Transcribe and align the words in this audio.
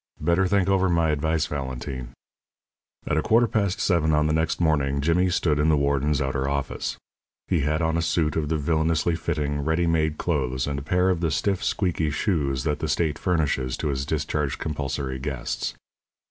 Better 0.19 0.47
think 0.47 0.67
over 0.67 0.89
my 0.89 1.11
advice, 1.11 1.45
Valentine." 1.45 2.09
At 3.05 3.17
a 3.17 3.21
quarter 3.21 3.45
past 3.45 3.79
seven 3.79 4.13
on 4.15 4.25
the 4.25 4.33
next 4.33 4.59
morning 4.59 4.99
Jimmy 4.99 5.29
stood 5.29 5.59
in 5.59 5.69
the 5.69 5.77
warden's 5.77 6.19
outer 6.19 6.49
office. 6.49 6.97
He 7.47 7.59
had 7.59 7.83
on 7.83 7.97
a 7.97 8.01
suit 8.01 8.35
of 8.35 8.49
the 8.49 8.57
villainously 8.57 9.15
fitting, 9.15 9.59
ready 9.63 9.85
made 9.85 10.17
clothes 10.17 10.65
and 10.65 10.79
a 10.79 10.81
pair 10.81 11.11
of 11.11 11.19
the 11.19 11.29
stiff, 11.29 11.63
squeaky 11.63 12.09
shoes 12.09 12.63
that 12.63 12.79
the 12.79 12.87
state 12.89 13.19
furnishes 13.19 13.77
to 13.77 13.91
its 13.91 14.03
discharged 14.03 14.57
compulsory 14.57 15.19
guests. 15.19 15.75